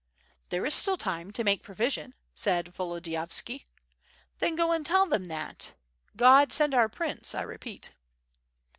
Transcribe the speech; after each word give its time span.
"There 0.49 0.65
is 0.65 0.73
still 0.73 0.97
time 0.97 1.27
enough 1.27 1.35
to 1.35 1.43
make 1.43 1.61
provision," 1.61 2.15
said 2.33 2.69
Volo 2.69 2.99
diyovsky. 2.99 3.65
"Then 4.39 4.55
go 4.55 4.71
and 4.71 4.83
tell 4.83 5.05
them 5.05 5.25
that. 5.25 5.73
God 6.17 6.51
send 6.51 6.73
our 6.73 6.89
prince, 6.89 7.35
I 7.35 7.43
re 7.43 7.59
peat." 7.59 7.91